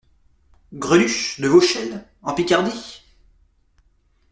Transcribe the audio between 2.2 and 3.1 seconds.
en Picardie?